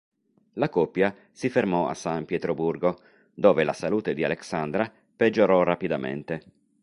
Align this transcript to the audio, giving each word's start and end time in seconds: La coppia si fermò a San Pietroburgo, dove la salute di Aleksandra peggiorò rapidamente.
La 0.53 0.67
coppia 0.69 1.15
si 1.31 1.47
fermò 1.47 1.87
a 1.87 1.93
San 1.93 2.25
Pietroburgo, 2.25 2.99
dove 3.35 3.63
la 3.63 3.71
salute 3.71 4.15
di 4.15 4.23
Aleksandra 4.23 4.91
peggiorò 5.15 5.61
rapidamente. 5.61 6.41